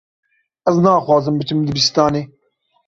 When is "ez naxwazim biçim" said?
0.71-1.59